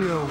[0.00, 0.26] Radio.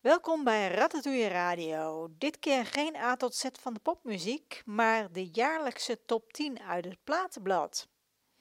[0.00, 2.08] Welkom bij Ratatouille Radio.
[2.18, 6.84] Dit keer geen A tot Z van de popmuziek, maar de jaarlijkse top 10 uit
[6.84, 7.88] het platenblad.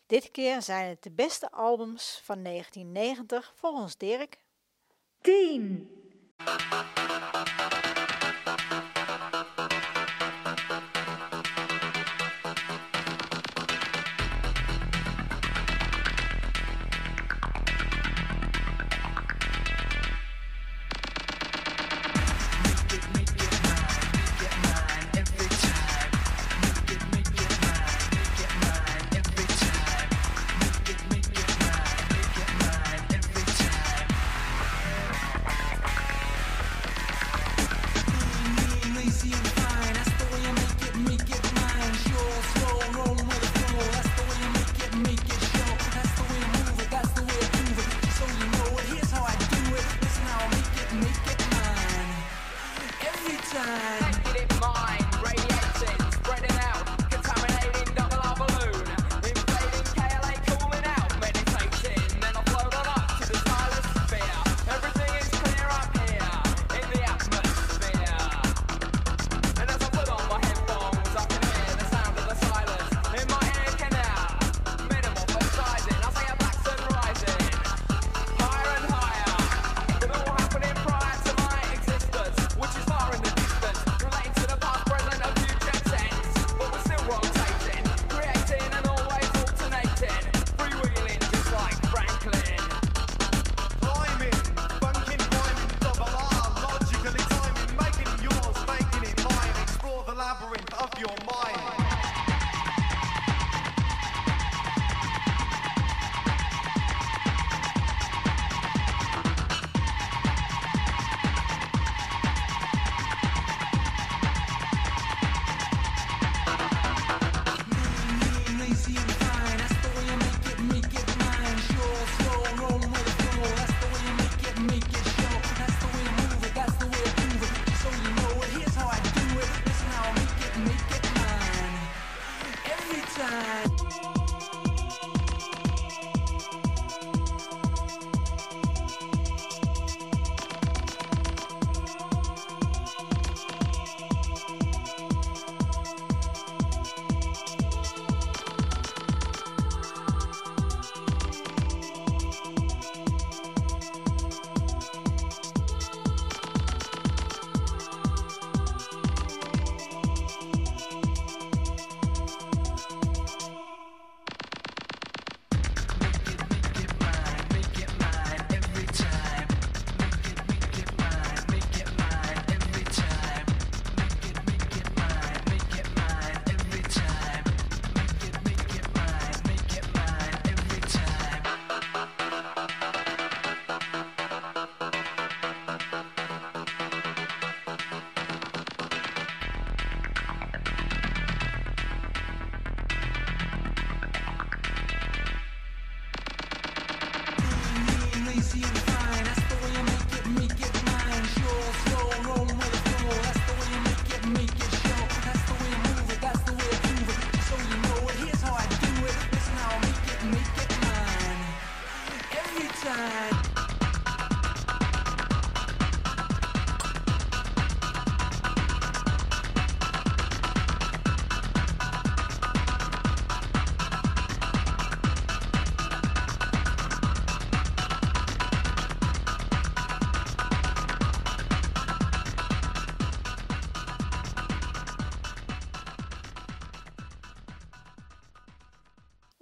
[0.05, 4.43] Dit keer zijn het de beste albums van 1990 volgens Dirk.
[5.21, 5.89] 10.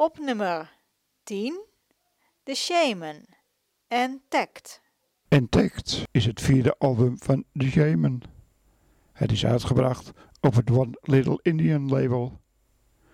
[0.01, 0.71] Op nummer
[1.23, 1.65] 10
[2.43, 3.25] The Shaman
[3.87, 4.81] en Tact.
[5.49, 8.21] Tact is het vierde album van The Shaman.
[9.13, 10.11] Het is uitgebracht
[10.41, 12.41] op het One Little Indian label.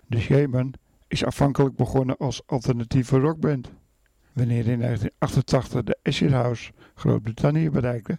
[0.08, 0.74] The Shaman
[1.08, 3.72] is afhankelijk begonnen als alternatieve rockband.
[4.32, 8.18] Wanneer in 1988 de Acid House Groot-Brittannië bereikte,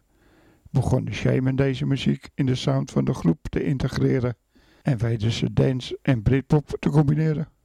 [0.69, 4.37] begon The Shaman deze muziek in de sound van de groep te integreren
[4.81, 7.55] en weten ze dance en Britpop te combineren.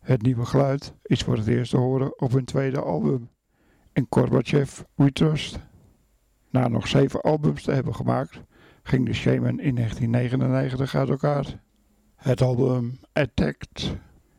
[0.00, 3.28] Het nieuwe geluid is voor het eerst te horen op hun tweede album,
[3.92, 5.58] In Korbachev We Trust.
[6.50, 8.40] Na nog zeven albums te hebben gemaakt,
[8.82, 11.60] ging de Shaman in 1999 uit elkaar.
[12.16, 13.96] Het album Attacked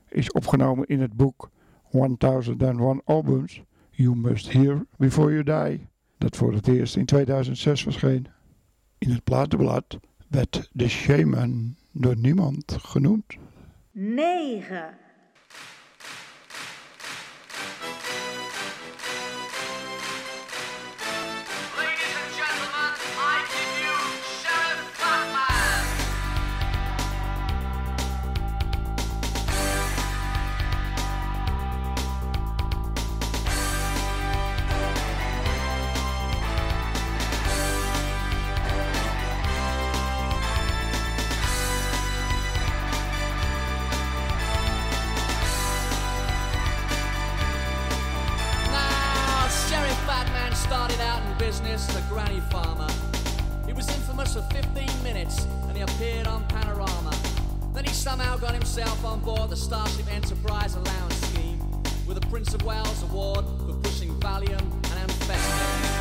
[0.10, 1.50] is opgenomen in het boek
[1.92, 5.88] 1001 Albums You Must Hear Before You Die,
[6.18, 8.28] dat voor het eerst in 2006 verscheen.
[8.98, 13.38] In het platenblad werd de Shaman door niemand genoemd.
[13.92, 15.01] 9.
[55.82, 57.12] appeared on Panorama.
[57.74, 61.60] Then he somehow got himself on board the Starship Enterprise allowance scheme
[62.08, 66.01] with a Prince of Wales award for pushing Valium and amphetamine.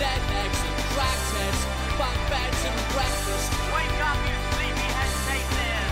[0.00, 1.60] dead eggs and cracked heads,
[1.98, 3.52] back beds and breakfast.
[3.68, 5.88] Wake up, you sleepyhead Satan!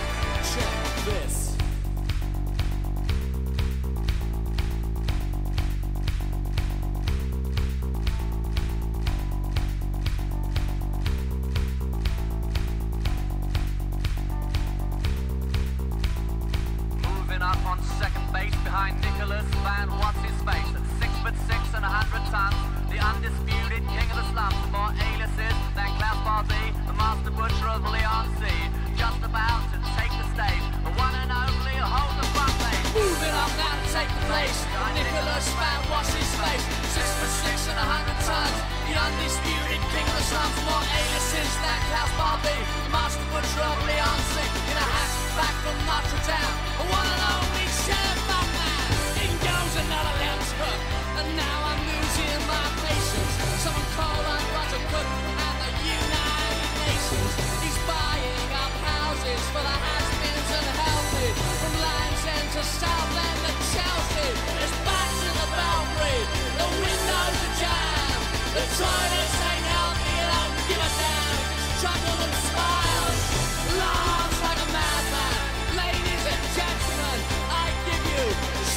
[0.51, 1.38] Check this.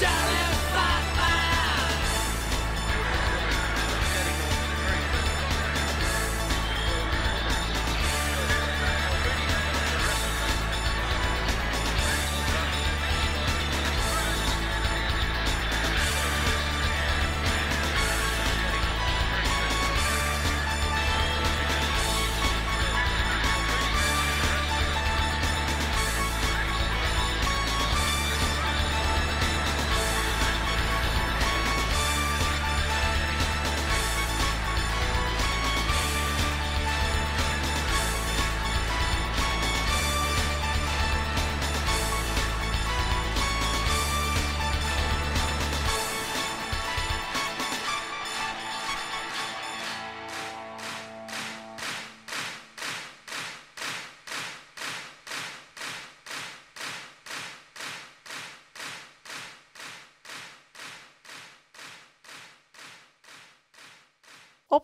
[0.02, 0.41] shouting.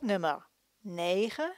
[0.02, 0.46] nummer
[0.82, 1.52] 9.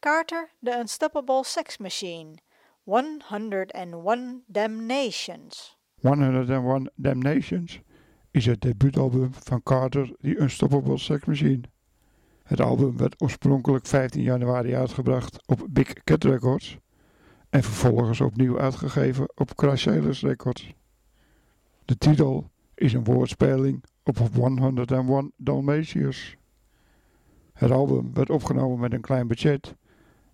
[0.00, 2.38] Carter, The Unstoppable Sex Machine.
[2.84, 5.76] 101 Damnations.
[6.00, 7.80] 101 Damnations
[8.30, 11.62] is het debuutalbum van Carter, The Unstoppable Sex Machine.
[12.42, 16.78] Het album werd oorspronkelijk 15 januari uitgebracht op Big Cat Records
[17.50, 20.74] en vervolgens opnieuw uitgegeven op Crash Records.
[21.84, 26.36] De titel is een woordspeling op 101 Dalmatiërs.
[27.54, 29.74] Het album werd opgenomen met een klein budget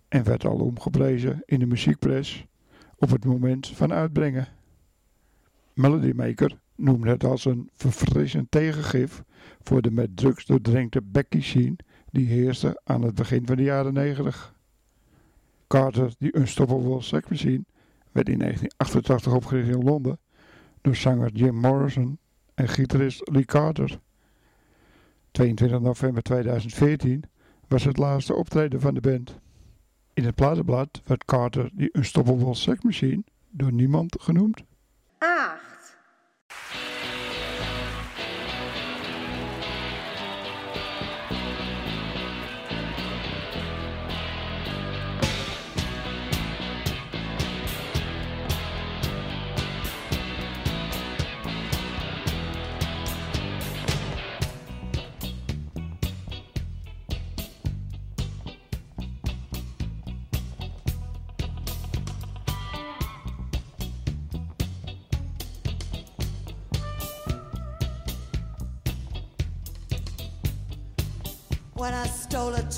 [0.07, 2.45] en werd al omgeprezen in de muziekpres
[2.95, 4.47] op het moment van uitbrengen.
[5.73, 9.23] Melody Maker noemde het als een verfrissend tegengif
[9.61, 11.75] voor de met drugs doordrenkte Becky scene
[12.11, 14.53] die heerste aan het begin van de jaren 90.
[15.67, 17.63] Carter, die Unstoppable Sex Machine,
[18.11, 20.19] werd in 1988 opgericht in Londen
[20.81, 22.17] door zanger Jim Morrison
[22.53, 23.99] en gitarist Lee Carter.
[25.31, 27.23] 22 november 2014
[27.67, 29.39] was het laatste optreden van de band.
[30.13, 34.63] In het platenblad werd Carter die Unstoppable Sex Machine door niemand genoemd.
[35.17, 35.70] 8.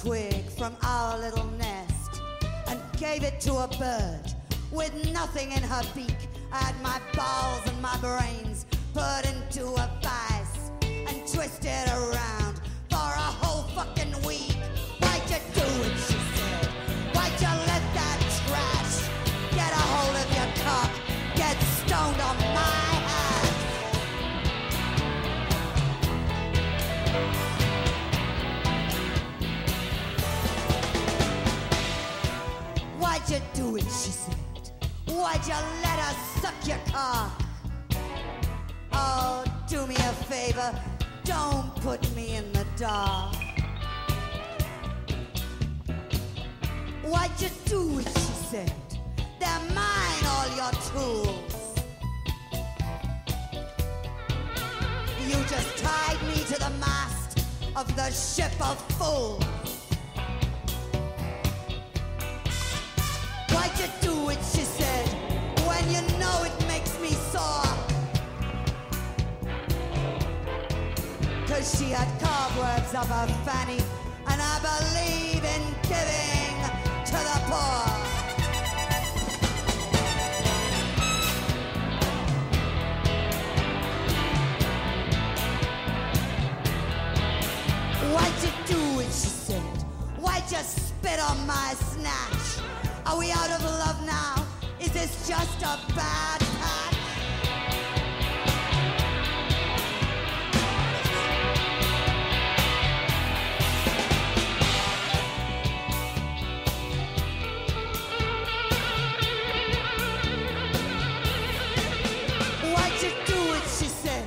[0.04, 2.22] Twig from our little nest
[2.68, 4.34] and gave it to a bird
[4.70, 6.28] with nothing in her beak.
[6.52, 12.98] I had my balls and my brains put into a vice and twisted around for
[12.98, 14.58] a whole fucking week.
[15.00, 16.13] Why'd you do it,
[33.76, 34.36] it, she said?
[35.08, 37.42] Why'd you let her suck your cock?
[38.92, 40.74] Oh, do me a favor,
[41.24, 43.36] don't put me in the dark.
[47.04, 48.74] Why'd you do it, she said?
[49.40, 51.80] They're mine, all your tools.
[55.28, 57.40] You just tied me to the mast
[57.76, 59.53] of the ship of fools.
[64.02, 65.08] Do it, she said,
[65.66, 67.64] when you know it makes me sore?
[71.48, 73.80] Cause she had cobwebs of her fanny,
[74.28, 76.58] and I believe in giving
[77.06, 77.88] to the poor.
[88.14, 89.62] Why'd you do it, she said?
[90.20, 91.74] Why'd you spit on my?
[93.14, 94.44] Are we out of love now?
[94.80, 96.96] Is this just a bad patch?
[112.74, 114.26] Why'd you do it, she said?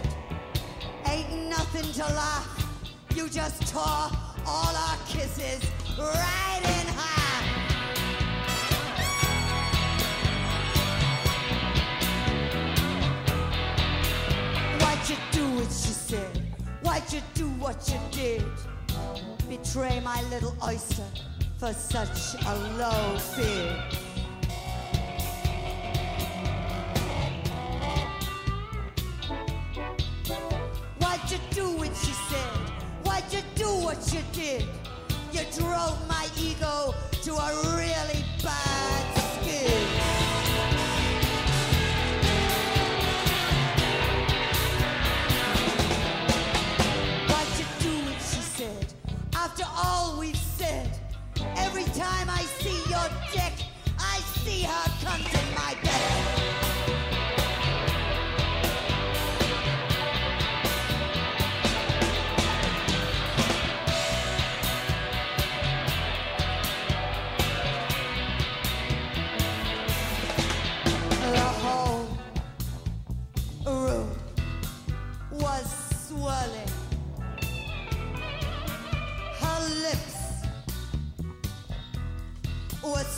[1.08, 2.86] Ain't nothing to laugh.
[3.16, 6.55] You just tore all our kisses right
[16.96, 18.42] Why'd you do what you did?
[19.50, 21.04] Betray my little oyster
[21.58, 23.76] for such a low bid.
[30.98, 32.56] Why'd you do it, she said?
[33.04, 34.64] Why'd you do what you did?
[35.32, 39.25] You drove my ego to a really bad
[51.78, 53.52] every time I see your dick,
[53.98, 55.95] I see her cunt in my bed.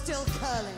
[0.08, 0.77] Still curling.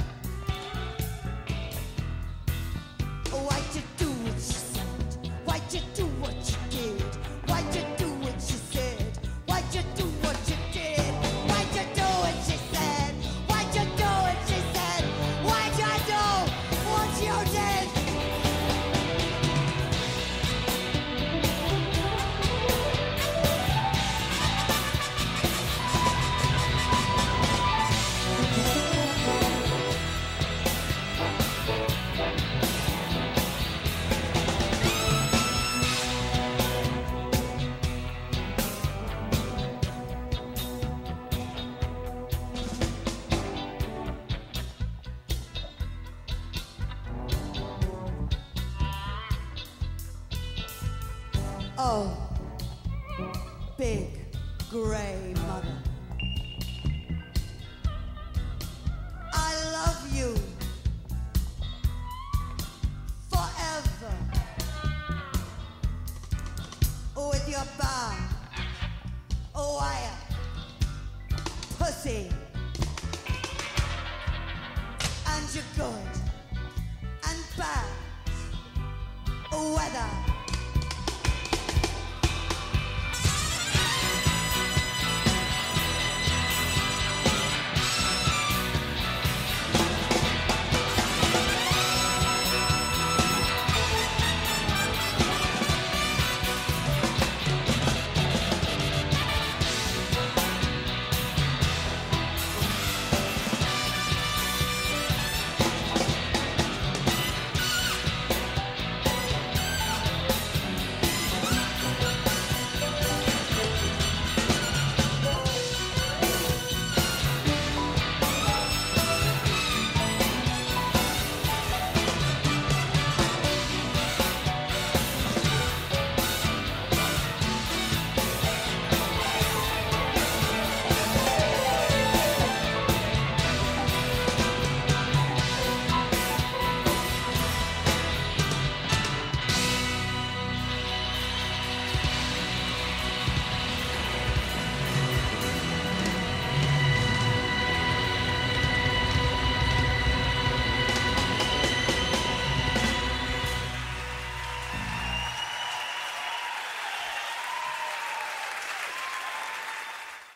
[51.82, 52.14] Oh,
[53.78, 54.10] big
[54.70, 55.89] gray mother.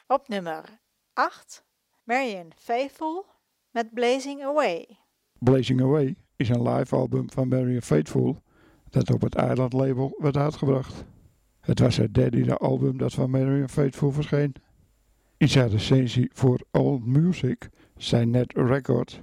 [0.07, 0.81] Op nummer
[1.13, 1.65] 8
[2.03, 3.27] Marion Faithful
[3.71, 4.87] met Blazing Away.
[5.39, 8.43] Blazing Away is een live album van Marion Faithful
[8.91, 11.05] dat op het Island label werd uitgebracht.
[11.61, 14.55] Het was het derde album dat van Marion Faithful verscheen.
[15.37, 19.23] In zijn recensie voor Old Music zei Net Record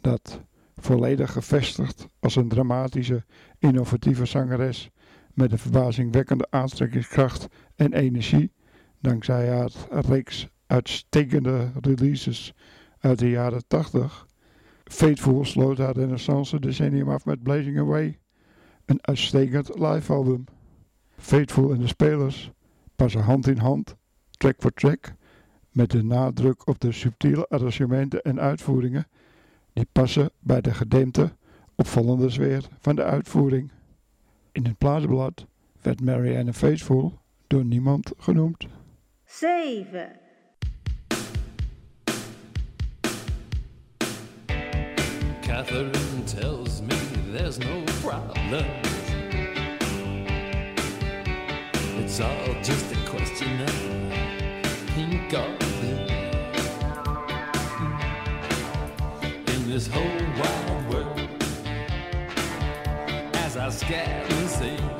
[0.00, 0.40] dat
[0.76, 3.24] volledig gevestigd als een dramatische,
[3.58, 4.90] innovatieve zangeres
[5.34, 8.52] met een verbazingwekkende aantrekkingskracht en energie,
[9.00, 12.54] dankzij haar reeks uitstekende releases
[12.98, 14.26] uit de jaren 80.
[14.84, 18.18] Faithful sloot haar renaissance decennium af met Blazing Away,
[18.84, 20.44] een uitstekend live album.
[21.16, 22.50] Faithful en de spelers
[22.96, 23.96] passen hand in hand,
[24.30, 25.14] track voor track,
[25.72, 29.06] met de nadruk op de subtiele arrangementen en uitvoeringen
[29.72, 31.32] die passen bij de gedempte,
[31.74, 33.70] opvallende sfeer van de uitvoering.
[34.52, 35.46] In het plaatblad
[35.80, 38.66] werd Marianne Faithful door niemand genoemd.
[39.32, 40.10] 7.
[45.40, 46.96] Catherine tells me
[47.28, 48.66] there's no problem.
[52.02, 53.70] It's all just a question of.
[59.46, 60.02] In this whole
[60.40, 61.20] wide world,
[63.36, 64.99] as I scan and see,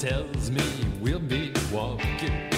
[0.00, 0.62] tells me
[1.02, 2.49] we'll be walking.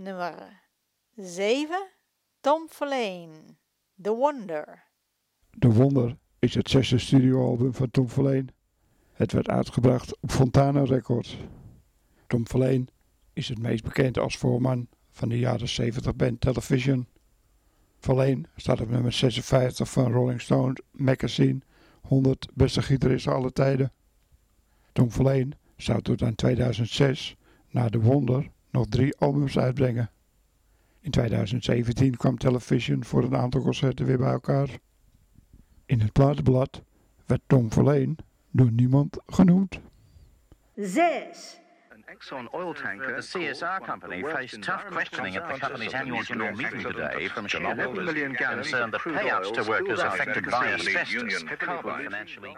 [0.00, 0.62] nummer
[1.16, 1.88] 7,
[2.40, 3.56] Tom Verlaine,
[4.02, 4.82] The Wonder.
[5.58, 8.48] The Wonder is het zesde studioalbum van Tom Verlaine.
[9.12, 11.36] Het werd uitgebracht op Fontana Records.
[12.26, 12.86] Tom Verlaine
[13.32, 17.06] is het meest bekend als voorman van de jaren 70 band Television.
[17.98, 21.60] Verlaine staat op nummer 56 van Rolling Stone Magazine
[22.00, 23.92] 100 beste gitaristen aller tijden.
[24.92, 27.36] Tom Verlaine zou tot aan 2006,
[27.68, 30.10] na The Wonder, nog drie albums uitbrengen.
[31.00, 34.68] In 2017 kwam Television voor een aantal concerten weer bij elkaar.
[35.86, 36.82] In het plaatblad
[37.26, 38.16] werd Tom Verleen
[38.50, 39.80] door niemand genoemd.
[40.76, 41.60] Zes.
[42.10, 46.82] Exxon oil tanker, the CSR company, faced tough questioning at the company's annual general meeting
[46.82, 52.56] today from shareholders concerned that payouts to workers affected by asbestos could financially.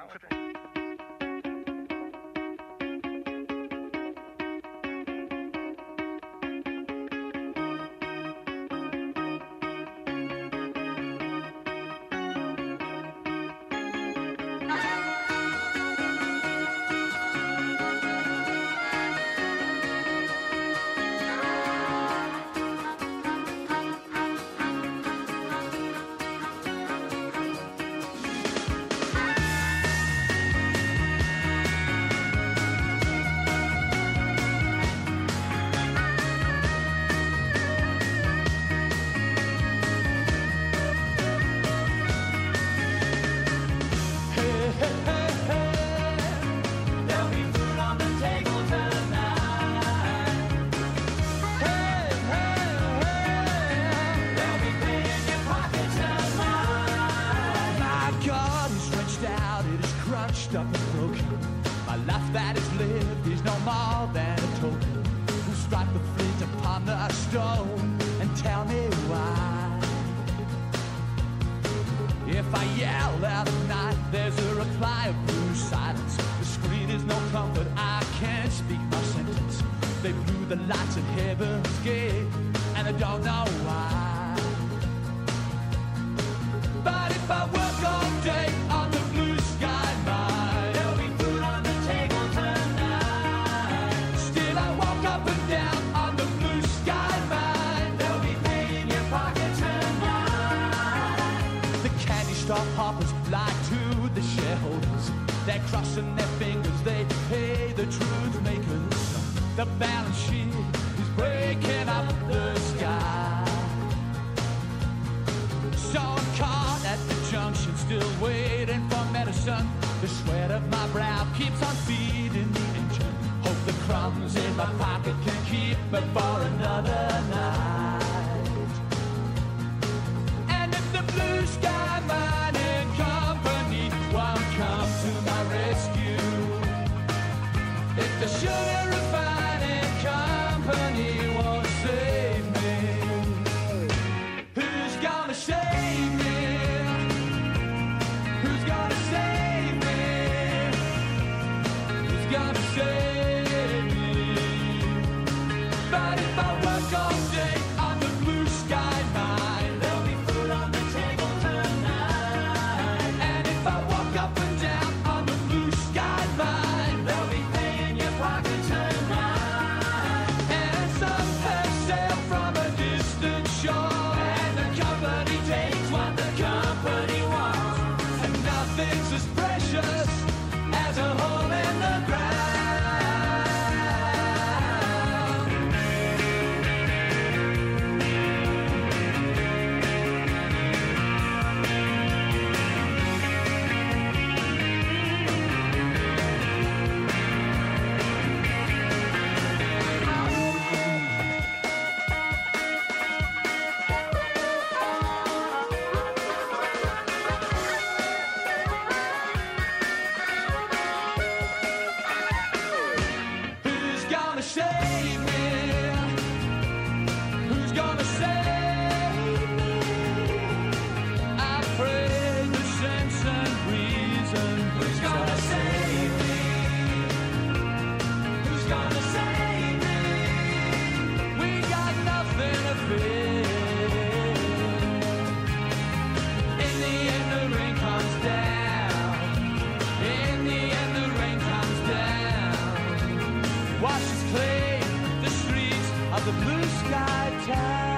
[243.82, 244.78] watch us play
[245.22, 247.90] the streets of the blue sky town.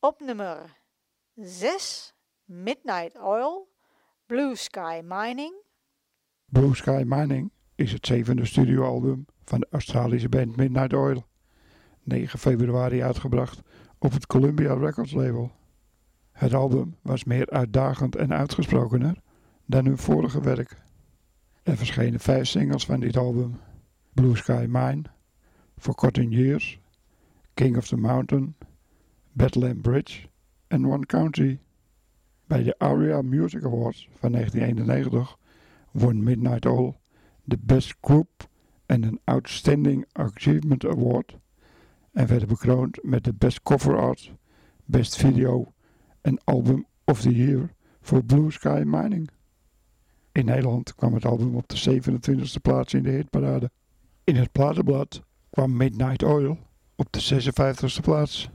[0.00, 0.82] Op nummer
[1.34, 2.14] 6
[2.44, 3.68] Midnight Oil,
[4.26, 5.54] Blue Sky Mining.
[6.46, 11.26] Blue Sky Mining is het zevende studioalbum van de Australische band Midnight Oil.
[12.02, 13.60] 9 februari uitgebracht
[13.98, 15.50] op het Columbia Records label.
[16.34, 19.16] Het album was meer uitdagend en uitgesprokener
[19.66, 20.82] dan hun vorige werk.
[21.62, 23.60] Er verschenen vijf singles van dit album.
[24.12, 25.02] Blue Sky Mine,
[25.76, 26.80] Forgotten Years,
[27.54, 28.54] King of the Mountain,
[29.32, 30.28] Bethlehem Bridge
[30.66, 31.60] en One Country.
[32.46, 35.38] Bij de ARIA Music Awards van 1991
[35.90, 36.96] won Midnight Oil
[37.44, 38.48] de Best Group
[38.86, 41.36] en een Outstanding Achievement Award
[42.12, 44.32] en werden bekroond met de Best Cover Art,
[44.84, 45.73] Best Video
[46.24, 49.30] en Album of the Year voor Blue Sky Mining.
[50.32, 53.70] In Nederland kwam het album op de 27e plaats in de hitparade.
[54.24, 56.58] In het platenblad kwam Midnight Oil
[56.96, 58.50] op de 56e plaats.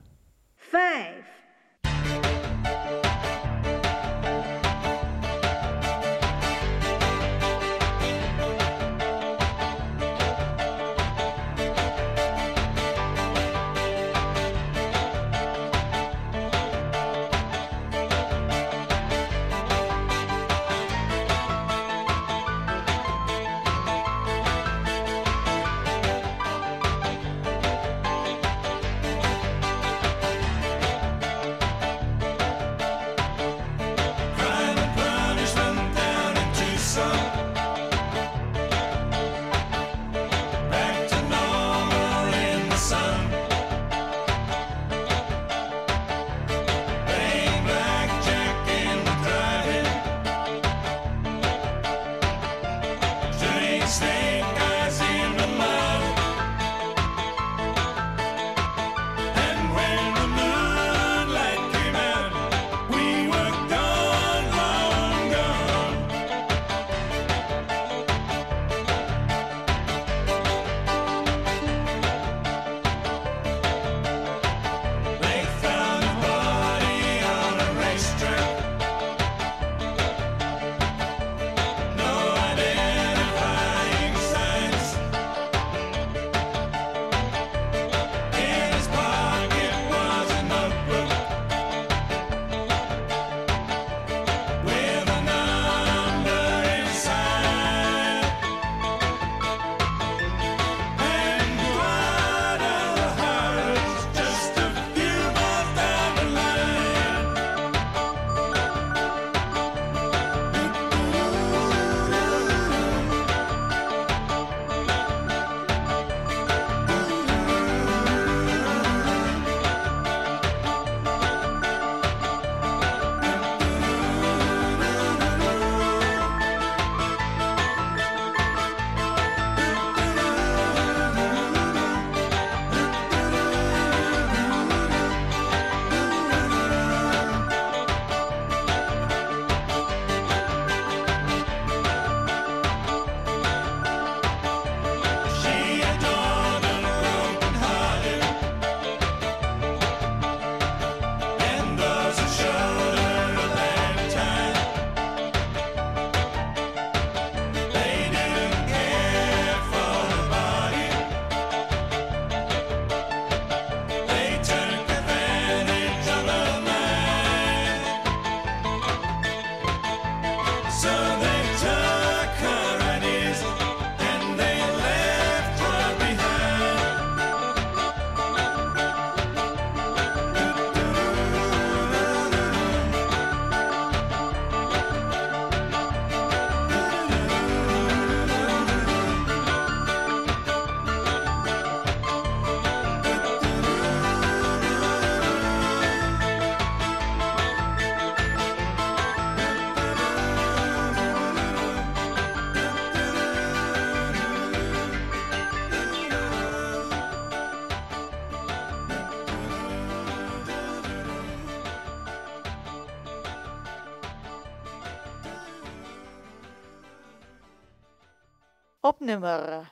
[219.01, 219.71] Nummer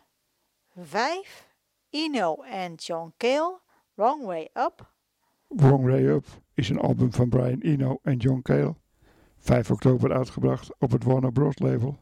[0.78, 1.48] 5
[1.90, 3.60] Ino en John Cale,
[3.96, 4.94] Wrong Way Up.
[5.48, 8.76] Wrong Way Up is een album van Brian Eno en John Cale.
[9.38, 11.60] 5 oktober uitgebracht op het Warner Bros.
[11.60, 11.98] label.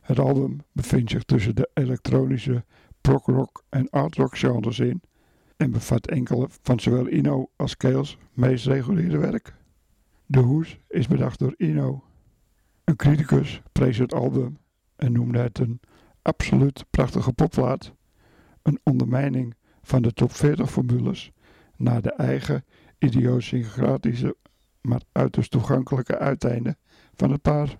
[0.00, 2.64] Het album bevindt zich tussen de elektronische
[3.00, 5.02] prog-rock en art-rock genres in
[5.56, 9.54] en bevat enkele van zowel Ino als Kales meest reguliere werk.
[10.26, 12.04] De hoes is bedacht door Ino.
[12.84, 14.58] Een criticus prees het album
[14.96, 15.80] en noemde het een
[16.24, 17.92] absoluut prachtige popplaat,
[18.62, 21.32] een ondermijning van de top 40 formules
[21.76, 22.64] naar de eigen
[22.98, 24.36] idiosyncratische
[24.80, 26.76] maar uiterst toegankelijke uiteinden
[27.14, 27.78] van het paar.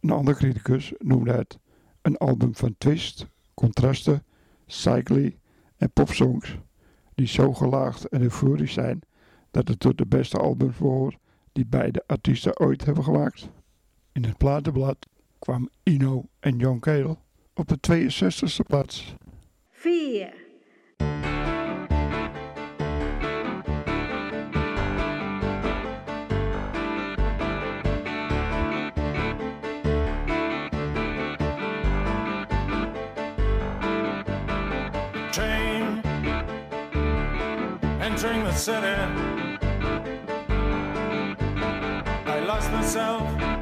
[0.00, 1.58] Een ander criticus noemde het
[2.02, 4.24] een album van twist, contrasten,
[4.66, 5.38] cycli
[5.76, 6.58] en popsongs
[7.14, 9.00] die zo gelaagd en euforisch zijn
[9.50, 11.18] dat het tot de beste albums behoort
[11.52, 13.48] die beide artiesten ooit hebben gemaakt.
[14.12, 15.06] In het platenblad
[15.38, 17.16] kwam Ino en John Cale
[17.58, 19.14] op de 62e plaats.
[19.70, 20.32] 4.
[35.32, 36.02] train
[38.00, 38.86] entering the city.
[42.26, 43.57] I lost myself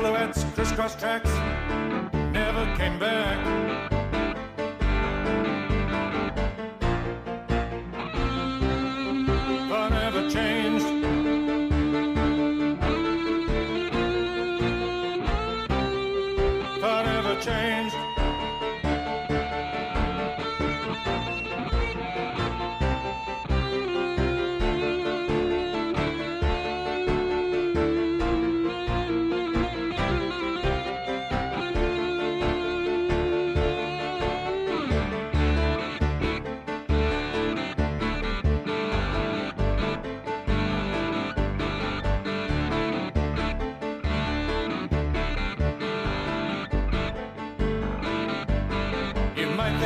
[0.00, 1.30] silhouettes, crisscross tracks,
[2.32, 3.69] never came back.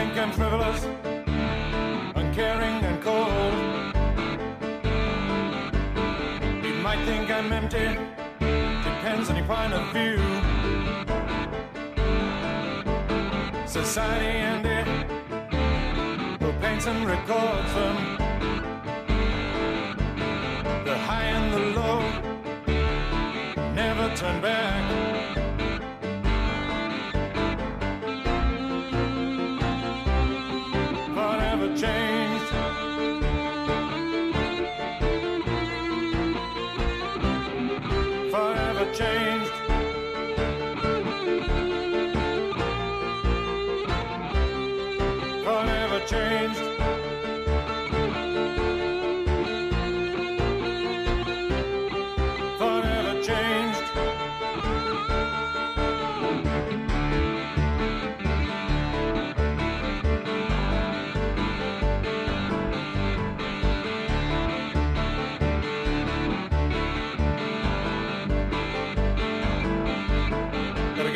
[0.04, 0.84] Think I'm frivolous,
[2.14, 3.54] uncaring and cold.
[6.62, 7.88] You might think I'm empty,
[8.38, 10.18] depends on your point of view.
[13.66, 14.86] Society and it,
[16.42, 18.23] who paints and records them.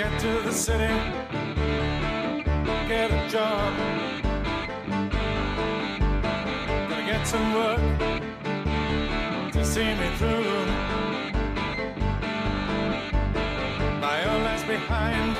[0.09, 0.94] Get to the city,
[2.88, 3.72] get a job.
[6.88, 7.80] Gotta get some work
[9.52, 10.66] to see me through.
[14.00, 15.36] My own life's behind,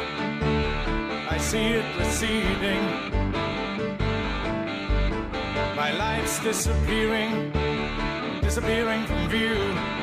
[1.28, 2.84] I see it receding.
[5.76, 7.52] My life's disappearing,
[8.42, 9.97] disappearing from view.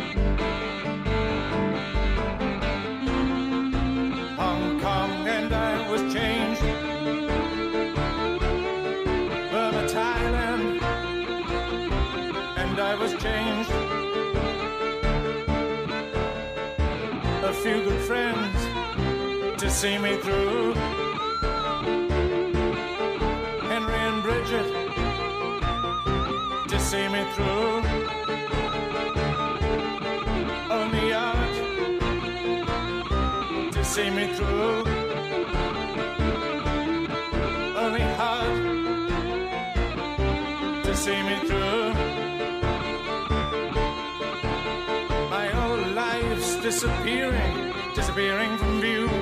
[19.85, 20.73] See me through.
[23.69, 24.67] Henry and Bridget
[26.71, 27.83] to see me through.
[30.79, 31.55] Only art
[33.73, 34.83] to see me through.
[37.83, 38.57] Only heart
[40.85, 41.93] to see me through.
[45.35, 49.14] My whole life's disappearing, disappearing from view.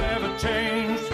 [0.00, 0.80] Never change.
[0.90, 1.09] changed.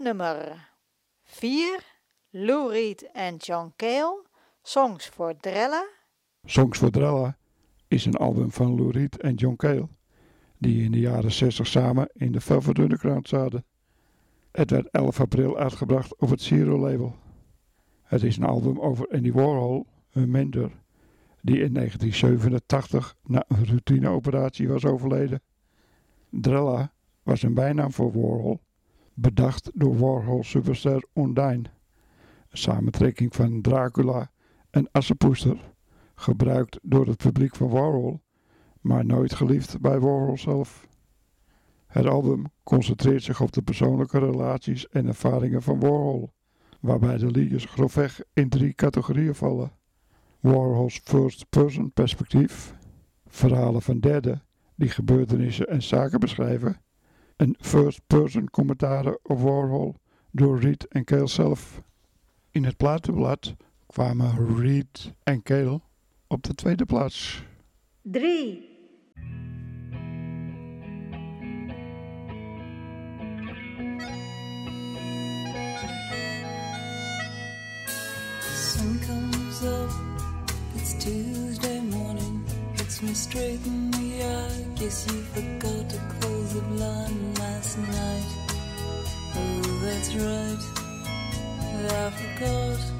[0.00, 0.68] Nummer
[1.24, 1.80] 4
[2.30, 4.24] Lou Reed en John Cale,
[4.62, 5.88] Songs for Drella.
[6.44, 7.36] Songs for Drella
[7.88, 9.88] is een album van Lou Reed en John Cale,
[10.58, 13.64] die in de jaren 60 samen in de Velvet Underground zaten.
[14.52, 17.16] Het werd 11 april uitgebracht op het Zero label.
[18.02, 20.70] Het is een album over Andy Warhol, een mentor,
[21.40, 25.42] die in 1987 na een routineoperatie was overleden.
[26.30, 26.92] Drella
[27.22, 28.60] was een bijnaam voor Warhol,
[29.20, 31.62] bedacht door Warhol superster Ondine.
[32.48, 34.30] Een samentrekking van Dracula
[34.70, 35.74] en Assepoester,
[36.14, 38.20] gebruikt door het publiek van Warhol,
[38.80, 40.86] maar nooit geliefd bij Warhol zelf.
[41.86, 46.30] Het album concentreert zich op de persoonlijke relaties en ervaringen van Warhol,
[46.80, 49.72] waarbij de liedjes grofweg in drie categorieën vallen.
[50.40, 52.74] Warhol's first-person perspectief,
[53.26, 54.42] verhalen van derden
[54.74, 56.80] die gebeurtenissen en zaken beschrijven,
[57.38, 59.94] en first-person commentaren op Warhol
[60.30, 61.82] door Reed en Cale zelf.
[62.50, 63.54] In het platenblad
[63.86, 65.80] kwamen Reed en Cale
[66.26, 67.42] op de tweede plaats.
[68.02, 68.66] 3
[78.40, 79.27] Sun comes
[82.98, 84.64] Hits me straight in the eye.
[84.74, 88.24] Guess you forgot to close the blind last night.
[89.36, 90.58] Oh, that's right.
[91.90, 92.97] I forgot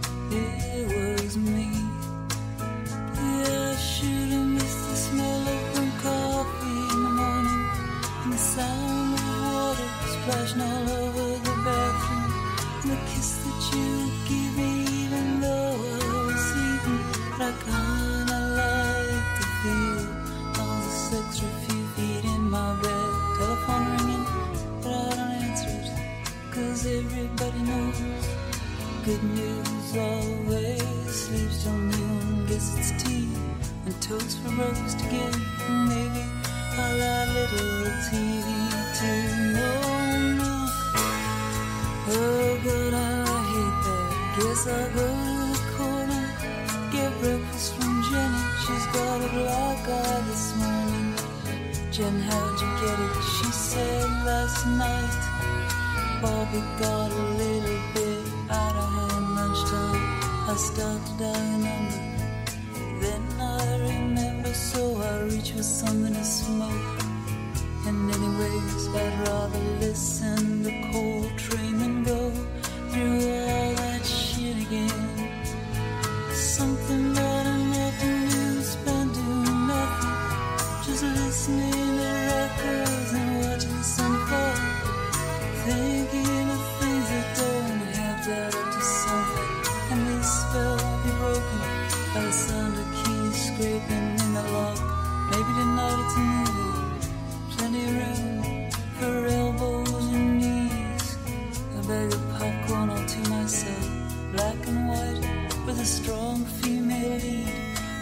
[105.89, 107.49] strong female lead.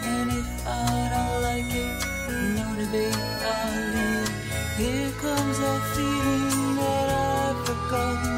[0.03, 1.97] And if I don't like it,
[2.57, 3.23] no debate,
[3.55, 4.31] I'll leave.
[4.77, 8.37] Here comes a feeling that I've forgotten.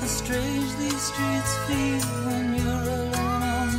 [0.00, 3.70] How strange these streets feel when you're alone on.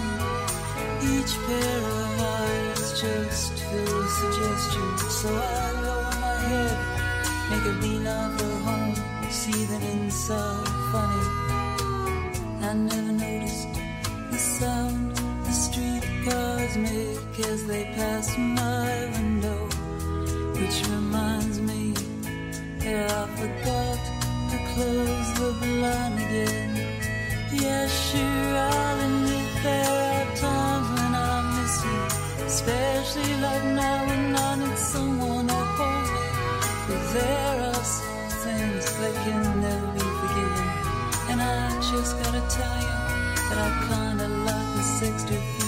[1.14, 4.90] Each pair of eyes just fills a suggestion.
[5.20, 6.78] So I lower my head,
[7.52, 8.96] make a beeline for home,
[9.30, 10.68] seething inside.
[10.94, 11.24] Funny,
[12.70, 13.13] I never
[17.40, 19.66] as they pass my window,
[20.54, 21.94] which reminds me
[22.78, 24.00] that I forgot
[24.52, 26.76] to close the blind again.
[27.52, 34.36] Yes, sure, I'll admit there are times when I miss you, especially like now when
[34.36, 36.26] I need someone to hold me.
[36.88, 40.70] But there are some things that can never be forgiven,
[41.32, 42.98] and I just gotta tell you
[43.50, 45.63] that I kinda like the 60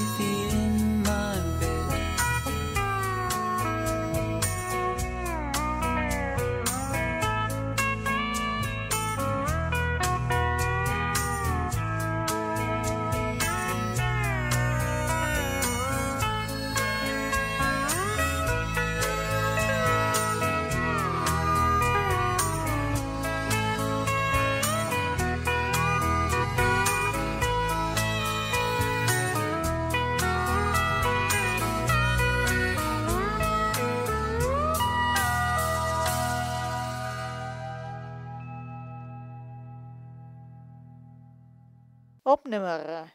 [42.48, 43.12] Nummer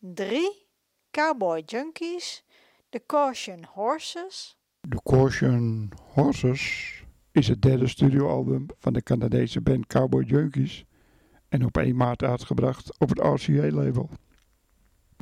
[0.00, 0.66] 3
[1.10, 2.42] Cowboy Junkies,
[2.90, 4.56] The Caution Horses.
[4.88, 7.02] The Caution Horses
[7.32, 10.84] is het derde studioalbum van de Canadese band Cowboy Junkies
[11.48, 14.10] en op 1 maart uitgebracht op het RCA-label.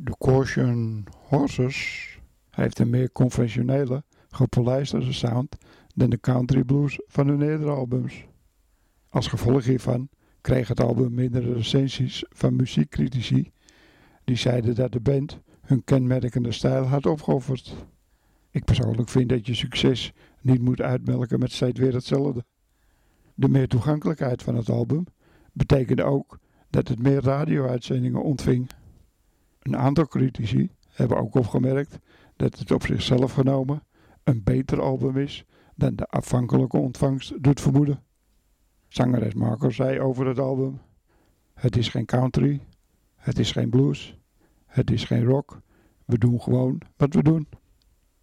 [0.03, 2.07] The Caution Horses
[2.49, 5.57] heeft een meer conventionele, gepolijsterde sound
[5.95, 8.25] dan de country blues van hun eerdere albums.
[9.09, 10.09] Als gevolg hiervan
[10.41, 13.51] kreeg het album meerdere recensies van muziekcritici
[14.23, 17.73] die zeiden dat de band hun kenmerkende stijl had opgeofferd.
[18.51, 22.45] Ik persoonlijk vind dat je succes niet moet uitmelken met steeds weer hetzelfde.
[23.33, 25.05] De meer toegankelijkheid van het album
[25.53, 26.39] betekende ook
[26.69, 28.69] dat het meer radio-uitzendingen ontving.
[29.59, 31.99] Een aantal critici hebben ook opgemerkt
[32.35, 33.83] dat het op zichzelf genomen
[34.23, 38.03] een beter album is dan de afhankelijke ontvangst doet vermoeden.
[38.91, 40.81] Zangeres Marco zei over het album:
[41.53, 42.61] Het is geen country,
[43.15, 44.17] het is geen blues,
[44.65, 45.61] het is geen rock.
[46.05, 47.47] We doen gewoon wat we doen.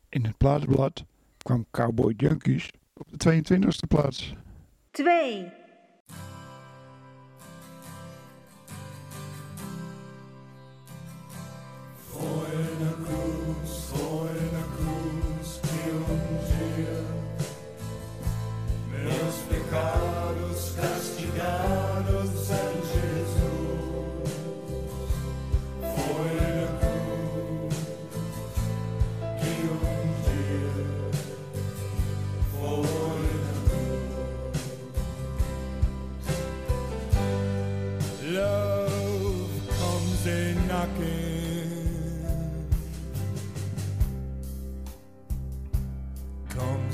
[0.08, 1.04] In het plaatblad
[1.38, 4.34] kwam Cowboy Junkies op de 22e plaats.
[4.90, 5.52] 2.
[19.04, 20.07] Love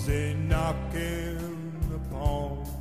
[0.04, 2.73] comes a knocking upon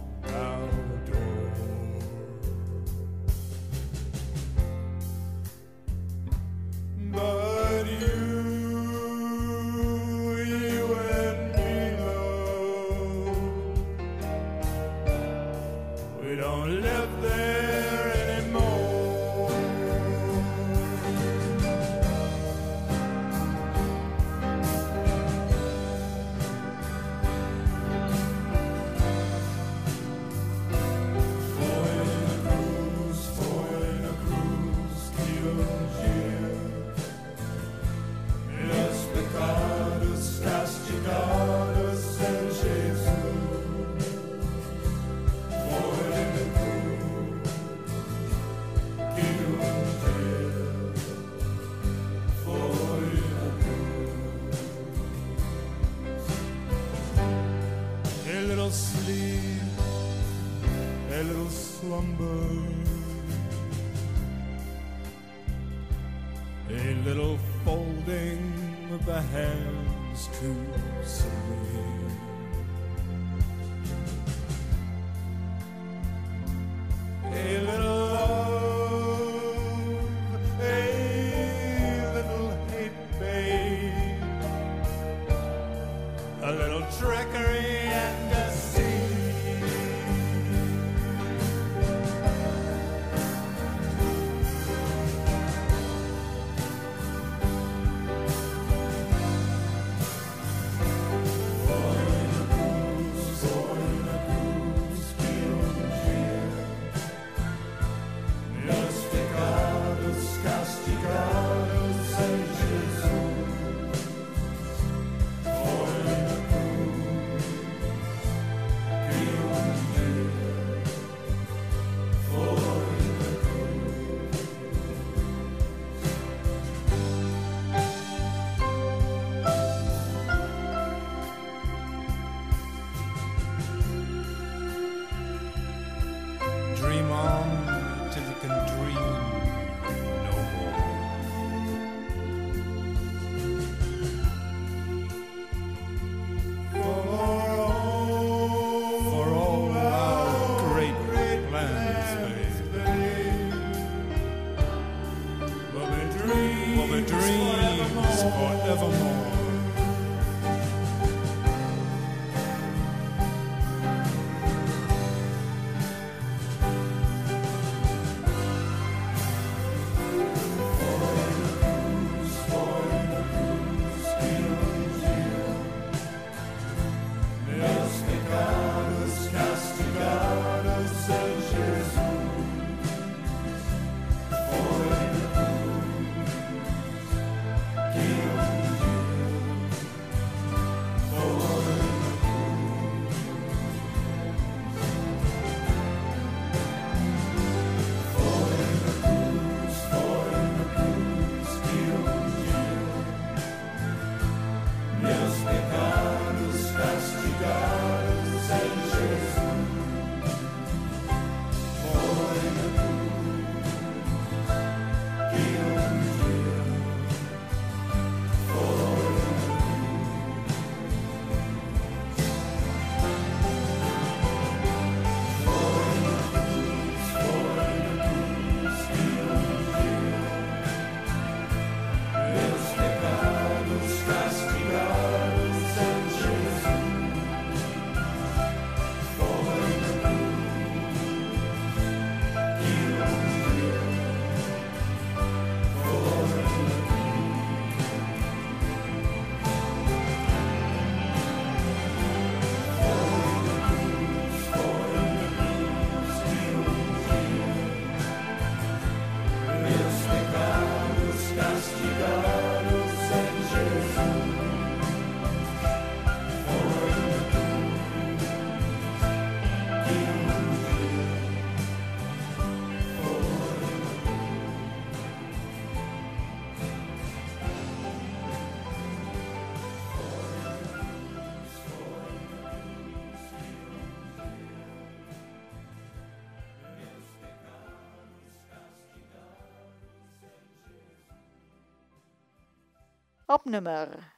[293.46, 294.14] Nummer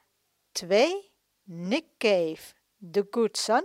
[0.52, 1.10] 2
[1.44, 2.54] Nick Cave,
[2.90, 3.64] The Good Son.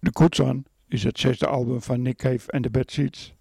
[0.00, 3.34] The Good Son is het zesde album van Nick Cave en de Bad Seeds.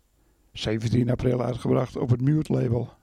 [0.51, 2.93] 17 april uitgebracht op het Mute label.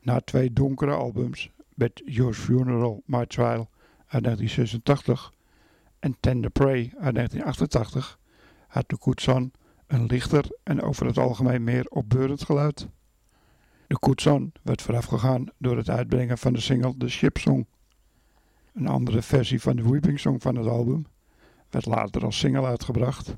[0.00, 3.68] Na twee donkere albums met Yours Funeral My Trial
[4.06, 5.32] uit 1986
[5.98, 8.18] en Tender Prey uit 1988
[8.66, 9.52] had The Good Son
[9.86, 12.88] een lichter en over het algemeen meer opbeurend geluid.
[13.88, 17.66] The Good Son werd voorafgegaan door het uitbrengen van de single The Ship Song.
[18.74, 21.06] Een andere versie van de Weeping Song van het album
[21.70, 23.36] werd later als single uitgebracht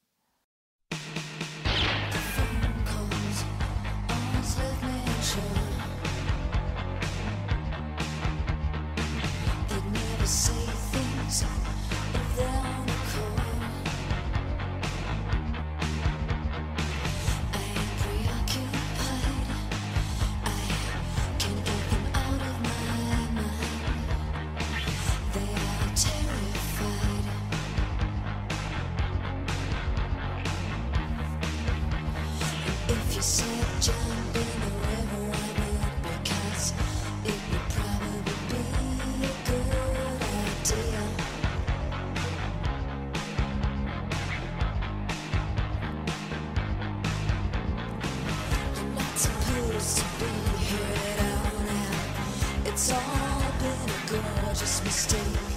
[32.91, 34.88] If you said jump in the
[49.97, 51.43] now.
[52.67, 52.99] It's all
[53.59, 55.48] been a gorgeous mistake.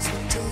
[0.00, 0.49] to do